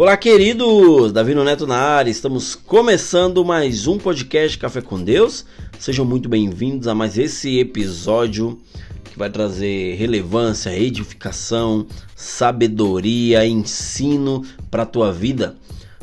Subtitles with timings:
[0.00, 1.10] Olá, queridos!
[1.10, 5.44] Davi Neto na área, estamos começando mais um podcast Café com Deus.
[5.76, 8.60] Sejam muito bem-vindos a mais esse episódio
[9.02, 11.84] que vai trazer relevância, edificação,
[12.14, 15.56] sabedoria, ensino para a tua vida.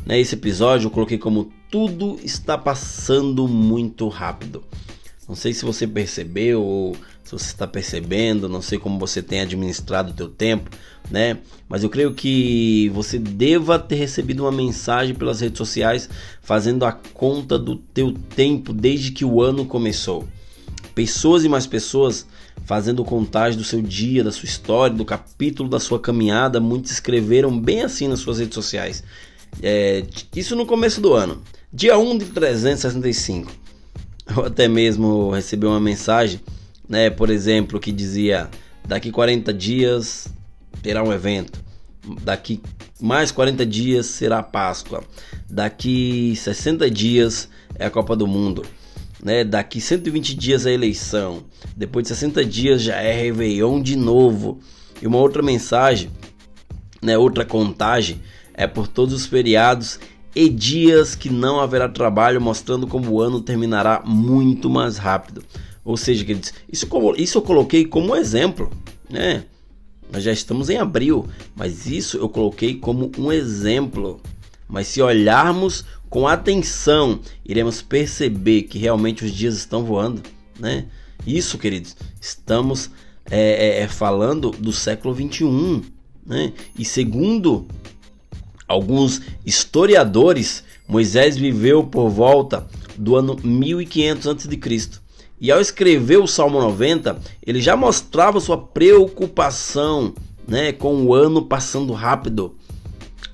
[0.05, 4.61] Nesse episódio eu coloquei como tudo está passando muito rápido.
[5.25, 9.41] Não sei se você percebeu ou se você está percebendo, não sei como você tem
[9.41, 10.69] administrado o teu tempo,
[11.09, 11.39] né?
[11.67, 16.07] Mas eu creio que você deva ter recebido uma mensagem pelas redes sociais
[16.41, 20.27] fazendo a conta do teu tempo desde que o ano começou.
[20.93, 22.27] Pessoas e mais pessoas
[22.63, 26.59] fazendo contagem do seu dia, da sua história, do capítulo da sua caminhada.
[26.59, 29.03] Muitos escreveram bem assim nas suas redes sociais.
[29.63, 30.05] É,
[30.35, 31.41] isso no começo do ano.
[31.73, 33.51] Dia 1 de 365.
[34.35, 36.39] Eu até mesmo recebi uma mensagem
[36.87, 37.09] né?
[37.09, 38.49] Por exemplo, que dizia:
[38.87, 40.27] daqui 40 dias
[40.81, 41.63] terá um evento,
[42.23, 42.61] daqui
[43.01, 45.03] mais 40 dias será a Páscoa,
[45.49, 48.63] daqui 60 dias é a Copa do Mundo.
[49.23, 51.43] Né, daqui 120 dias é a eleição,
[51.75, 54.59] depois de 60 dias já é Réveillon de novo.
[55.01, 56.11] E uma outra mensagem,
[57.01, 58.21] né, outra contagem,
[58.53, 59.99] é por todos os feriados
[60.35, 65.43] e dias que não haverá trabalho, mostrando como o ano terminará muito mais rápido.
[65.85, 68.71] Ou seja, queridos, isso, isso eu coloquei como exemplo,
[69.07, 69.45] né?
[70.11, 74.19] Nós já estamos em abril, mas isso eu coloquei como um exemplo.
[74.67, 80.23] Mas se olharmos com atenção, iremos perceber que realmente os dias estão voando,
[80.59, 80.87] né?
[81.25, 82.89] Isso, queridos, estamos
[83.29, 85.83] é, é, é falando do século 21,
[86.25, 86.51] né?
[86.77, 87.67] E segundo
[88.67, 95.04] alguns historiadores, Moisés viveu por volta do ano 1500 a.C.
[95.39, 100.13] E ao escrever o Salmo 90, ele já mostrava sua preocupação
[100.47, 102.55] né, com o ano passando rápido.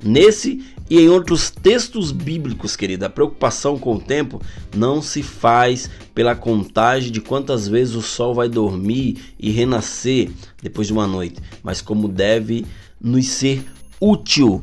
[0.04, 4.42] Nesse e em outros textos bíblicos, querida, a preocupação com o tempo
[4.76, 10.30] não se faz pela contagem de quantas vezes o sol vai dormir e renascer
[10.62, 12.66] depois de uma noite, mas como deve
[13.00, 13.64] nos ser
[14.02, 14.62] útil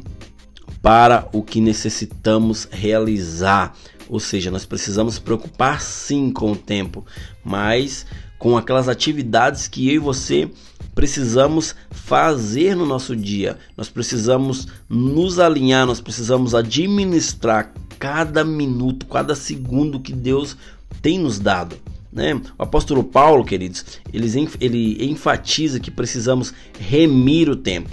[0.83, 3.75] para o que necessitamos realizar.
[4.09, 7.05] Ou seja, nós precisamos preocupar sim com o tempo,
[7.45, 8.07] mas
[8.39, 10.49] com aquelas atividades que eu e você
[10.95, 13.59] precisamos fazer no nosso dia.
[13.77, 20.57] Nós precisamos nos alinhar, nós precisamos administrar cada minuto, cada segundo que Deus
[21.03, 21.77] tem nos dado.
[22.13, 22.41] Né?
[22.59, 27.91] O apóstolo Paulo, queridos, ele, ele enfatiza que precisamos remir o tempo,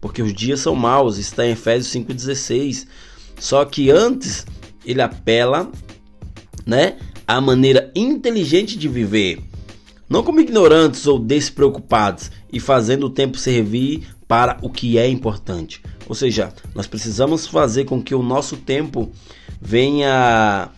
[0.00, 2.86] porque os dias são maus, está em Efésios 5,16.
[3.38, 4.46] Só que antes
[4.84, 5.70] ele apela,
[6.66, 6.96] né,
[7.26, 9.40] à maneira inteligente de viver,
[10.08, 15.82] não como ignorantes ou despreocupados e fazendo o tempo servir para o que é importante.
[16.06, 19.10] Ou seja, nós precisamos fazer com que o nosso tempo
[19.60, 20.68] venha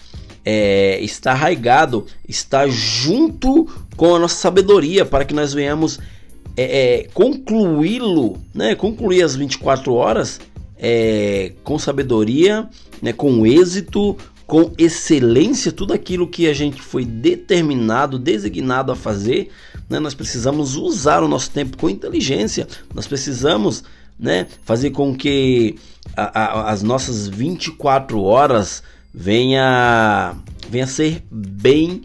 [0.44, 5.98] é, estar arraigado, estar junto com a nossa sabedoria, para que nós venhamos
[6.56, 6.62] é,
[7.00, 8.74] é, concluí-lo, né?
[8.74, 10.40] concluir as 24 horas
[10.78, 12.68] é, com sabedoria,
[13.00, 14.16] né, com êxito,
[14.46, 19.50] com excelência, tudo aquilo que a gente foi determinado, designado a fazer,
[19.88, 23.82] né, nós precisamos usar o nosso tempo com inteligência, nós precisamos
[24.18, 25.76] né, fazer com que
[26.16, 28.82] a, a, as nossas 24 horas
[29.12, 30.36] venha,
[30.68, 32.02] venha ser bem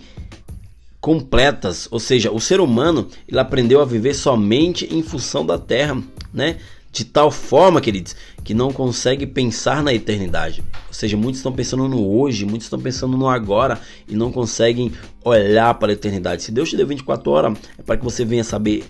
[1.00, 6.02] completas, ou seja, o ser humano ele aprendeu a viver somente em função da terra,
[6.32, 6.58] né?
[6.92, 10.62] De tal forma, queridos, que não consegue pensar na eternidade.
[10.88, 14.92] Ou seja, muitos estão pensando no hoje, muitos estão pensando no agora e não conseguem
[15.24, 16.44] olhar para a eternidade.
[16.44, 18.84] Se Deus te deu 24 horas, é para que você venha saber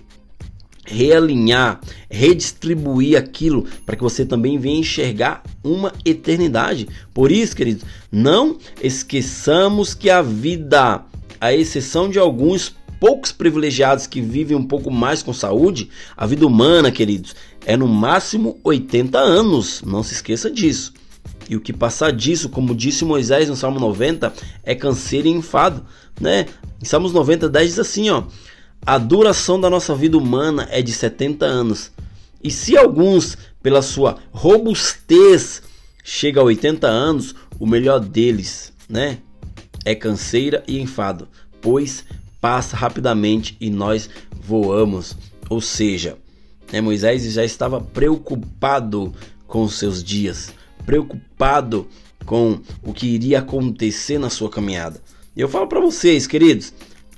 [0.84, 1.80] realinhar,
[2.10, 6.88] redistribuir aquilo para que você também venha enxergar uma eternidade.
[7.14, 11.04] Por isso, queridos, não esqueçamos que a vida,
[11.40, 16.46] a exceção de alguns poucos privilegiados que vivem um pouco mais com saúde, a vida
[16.46, 19.82] humana, queridos, é no máximo 80 anos.
[19.82, 20.92] Não se esqueça disso.
[21.48, 24.32] E o que passar disso, como disse Moisés no Salmo 90,
[24.62, 25.84] é canseiro e enfado,
[26.20, 26.46] né?
[26.80, 28.24] Em Salmos 90, 10 diz assim, ó:
[28.84, 31.92] A duração da nossa vida humana é de 70 anos.
[32.42, 35.62] E se alguns, pela sua robustez,
[36.02, 39.18] chega a 80 anos, o melhor deles, né,
[39.84, 41.28] é canseira e enfado,
[41.60, 42.04] pois
[42.40, 44.10] passa rapidamente e nós
[44.42, 45.16] voamos.
[45.48, 46.16] Ou seja,
[46.72, 49.12] né, Moisés já estava preocupado
[49.46, 50.52] com os seus dias,
[50.86, 51.86] preocupado
[52.24, 55.00] com o que iria acontecer na sua caminhada.
[55.36, 56.72] E eu falo para vocês, queridos,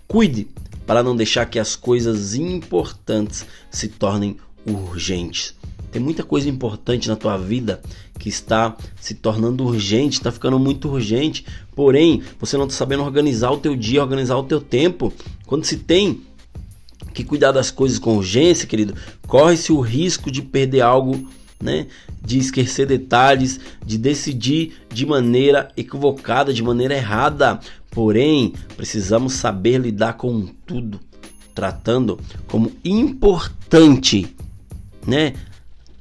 [0.09, 0.49] cuide
[0.87, 4.37] para não deixar que as coisas importantes se tornem
[4.67, 5.55] urgentes.
[5.91, 7.81] Tem muita coisa importante na tua vida
[8.19, 11.47] que está se tornando urgente, está ficando muito urgente.
[11.75, 15.13] Porém, você não está sabendo organizar o teu dia, organizar o teu tempo.
[15.47, 16.23] Quando se tem
[17.15, 18.95] que cuidar das coisas com urgência, querido,
[19.27, 21.27] corre-se o risco de perder algo,
[21.63, 21.87] né?
[22.21, 27.61] De esquecer detalhes, de decidir de maneira equivocada, de maneira errada.
[27.91, 31.01] Porém, precisamos saber lidar com tudo,
[31.55, 32.19] tratando
[32.49, 34.27] como importante,
[35.07, 35.35] né?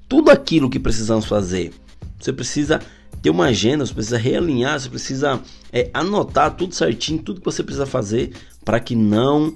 [0.09, 1.71] Tudo aquilo que precisamos fazer.
[2.19, 2.81] Você precisa
[3.21, 7.63] ter uma agenda, você precisa realinhar, você precisa é, anotar tudo certinho, tudo que você
[7.63, 8.33] precisa fazer
[8.65, 9.55] para que não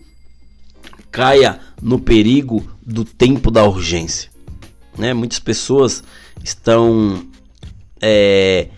[1.11, 4.29] caia no perigo do tempo da urgência.
[4.97, 5.13] Né?
[5.13, 6.03] Muitas pessoas
[6.43, 7.25] estão
[8.01, 8.69] é,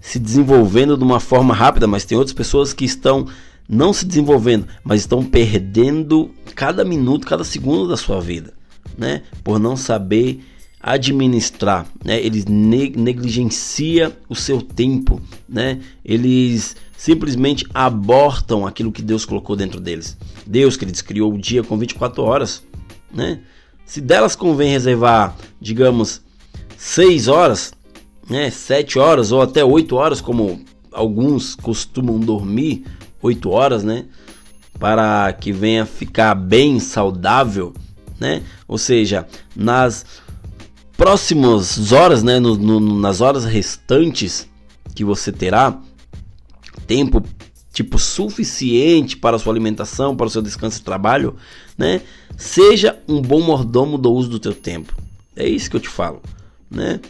[0.00, 3.26] se desenvolvendo de uma forma rápida, mas tem outras pessoas que estão
[3.68, 8.52] não se desenvolvendo, mas estão perdendo cada minuto, cada segundo da sua vida,
[8.96, 9.22] né?
[9.42, 10.44] Por não saber
[10.86, 12.20] administrar, né?
[12.20, 15.80] Eles ne negligenciam o seu tempo, né?
[16.04, 20.14] Eles simplesmente abortam aquilo que Deus colocou dentro deles.
[20.46, 22.62] Deus, que eles criou o dia com 24 horas,
[23.10, 23.40] né?
[23.86, 26.20] Se delas convém reservar, digamos,
[26.76, 27.72] 6 horas,
[28.28, 30.60] né, 7 horas ou até 8 horas, como
[30.92, 32.84] alguns costumam dormir,
[33.22, 34.04] 8 horas, né?
[34.78, 37.72] Para que venha ficar bem saudável,
[38.20, 38.42] né?
[38.68, 40.04] Ou seja, nas
[40.96, 44.48] próximas horas, né, no, no, nas horas restantes
[44.94, 45.78] que você terá
[46.86, 47.22] tempo
[47.72, 51.34] tipo suficiente para sua alimentação, para o seu descanso e trabalho,
[51.76, 52.02] né?
[52.36, 54.96] Seja um bom mordomo do uso do teu tempo.
[55.34, 56.22] É isso que eu te falo,
[56.70, 57.00] né?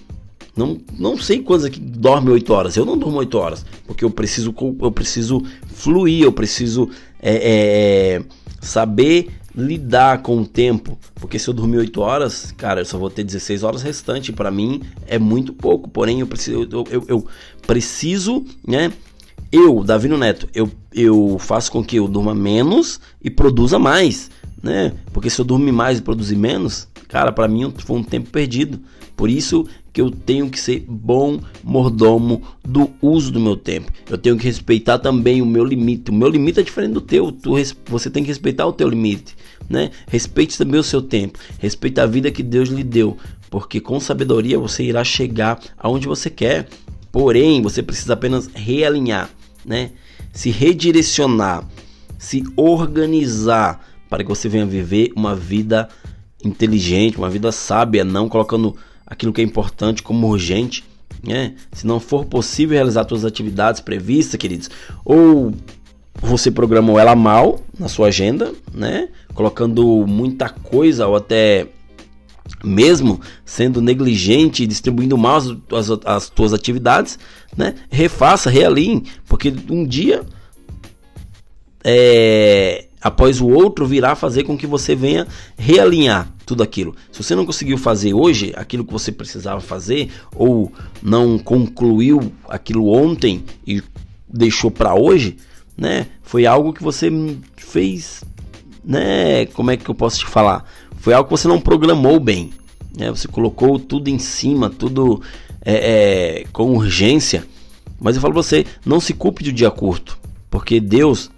[0.56, 2.76] Não, não sei quantos aqui dorme 8 horas.
[2.76, 6.88] Eu não durmo 8 horas, porque eu preciso eu preciso fluir, eu preciso
[7.20, 8.24] é, é, é
[8.60, 13.08] saber lidar com o tempo, porque se eu dormir 8 horas, cara, eu só vou
[13.08, 17.26] ter 16 horas restante, para mim é muito pouco, porém eu preciso eu, eu, eu
[17.66, 18.92] preciso, né,
[19.52, 24.28] eu, Davi Neto, eu, eu faço com que eu durma menos e produza mais,
[24.60, 24.92] né?
[25.12, 28.80] Porque se eu dormir mais e produzir menos, cara, para mim foi um tempo perdido.
[29.16, 33.92] Por isso que eu tenho que ser bom mordomo do uso do meu tempo.
[34.10, 36.10] Eu tenho que respeitar também o meu limite.
[36.10, 37.30] O meu limite é diferente do teu.
[37.30, 37.54] Tu,
[37.86, 39.36] você tem que respeitar o teu limite,
[39.70, 39.92] né?
[40.08, 41.38] Respeite também o seu tempo.
[41.60, 43.16] Respeite a vida que Deus lhe deu,
[43.48, 46.68] porque com sabedoria você irá chegar aonde você quer.
[47.12, 49.30] Porém, você precisa apenas realinhar
[49.64, 49.92] né?
[50.32, 51.64] Se redirecionar,
[52.18, 53.80] se organizar
[54.10, 55.88] para que você venha viver uma vida
[56.46, 58.76] inteligente, uma vida sábia, não colocando
[59.06, 60.84] aquilo que é importante como urgente,
[61.22, 61.54] né?
[61.72, 64.70] Se não for possível realizar suas atividades previstas, queridos,
[65.04, 65.52] ou
[66.20, 69.08] você programou ela mal na sua agenda, né?
[69.34, 71.68] Colocando muita coisa ou até
[72.62, 77.18] mesmo sendo negligente e distribuindo mal as, as, as tuas atividades,
[77.56, 77.74] né?
[77.90, 80.24] Refaça, realinhe, porque um dia
[81.82, 85.28] é, após o outro virá fazer com que você venha
[85.58, 86.96] realinhar tudo aquilo.
[87.12, 90.72] Se você não conseguiu fazer hoje aquilo que você precisava fazer ou
[91.02, 93.82] não concluiu aquilo ontem e
[94.26, 95.36] deixou para hoje,
[95.76, 96.06] né?
[96.22, 97.10] Foi algo que você
[97.56, 98.24] fez,
[98.82, 99.44] né?
[99.46, 100.64] Como é que eu posso te falar?
[100.96, 102.52] Foi algo que você não programou bem,
[102.96, 103.10] né?
[103.10, 105.20] Você colocou tudo em cima, tudo
[105.62, 107.44] é, é, com urgência.
[108.00, 110.18] Mas eu falo pra você, não se culpe de dia curto,
[110.50, 111.30] porque Deus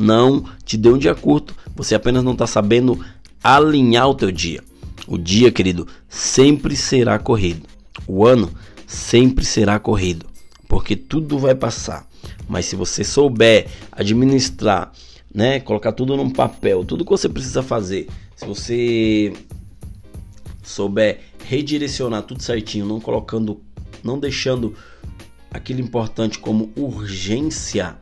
[0.00, 1.54] não te deu um dia curto.
[1.76, 2.98] Você apenas não está sabendo
[3.42, 4.62] alinhar o teu dia.
[5.06, 7.66] O dia, querido, sempre será corrido.
[8.06, 8.50] O ano
[8.86, 10.26] sempre será corrido,
[10.68, 12.08] porque tudo vai passar.
[12.48, 14.92] Mas se você souber administrar,
[15.32, 19.32] né, colocar tudo num papel, tudo que você precisa fazer, se você
[20.62, 23.60] souber redirecionar tudo certinho, não colocando,
[24.02, 24.74] não deixando
[25.50, 27.96] aquilo importante como urgência,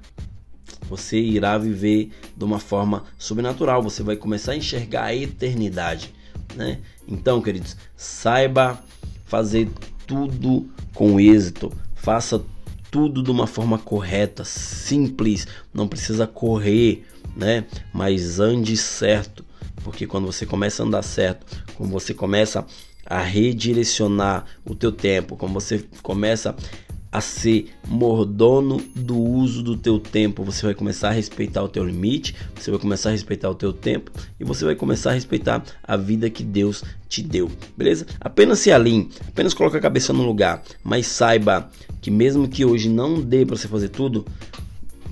[0.89, 3.83] você irá viver de uma forma sobrenatural.
[3.83, 6.15] Você vai começar a enxergar a eternidade,
[6.55, 6.79] né?
[7.07, 8.83] Então, queridos, saiba
[9.25, 9.69] fazer
[10.07, 11.73] tudo com êxito.
[11.95, 12.43] Faça
[12.91, 17.05] tudo de uma forma correta, simples, não precisa correr,
[17.37, 17.67] né?
[17.93, 19.45] Mas ande certo,
[19.85, 22.65] porque quando você começa a andar certo, quando você começa
[23.05, 26.88] a redirecionar o teu tempo, quando você começa a
[27.21, 32.35] ser mordono do uso do teu tempo, você vai começar a respeitar o teu limite,
[32.55, 35.97] você vai começar a respeitar o teu tempo e você vai começar a respeitar a
[35.97, 38.07] vida que Deus te deu, beleza?
[38.21, 42.89] Apenas se alinhe, apenas coloque a cabeça no lugar, mas saiba que mesmo que hoje
[42.89, 44.27] não dê para você fazer tudo,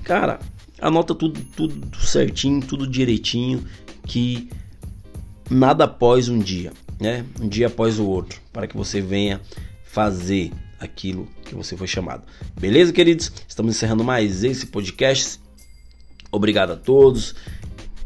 [0.05, 0.39] cara,
[0.81, 3.65] anota tudo, tudo certinho, tudo direitinho,
[4.05, 4.51] que
[5.51, 6.73] nada após um dia.
[7.01, 9.41] né, um dia após o outro, para que você venha
[9.85, 12.25] fazer aquilo que você foi chamado.
[12.59, 13.33] Beleza, queridos?
[13.49, 15.41] Estamos encerrando mais esse podcast.
[16.31, 17.35] Obrigado a todos.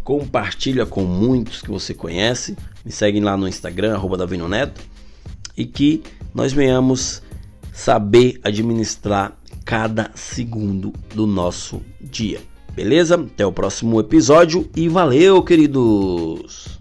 [0.02, 2.56] Compartilha com muitos que você conhece.
[2.84, 4.80] Me seguem lá no Instagram, arroba Neto.
[5.56, 6.02] E que
[6.34, 7.22] nós venhamos
[7.72, 12.40] saber administrar cada segundo do nosso dia.
[12.74, 13.16] Beleza?
[13.16, 16.79] Até o próximo episódio e valeu, queridos!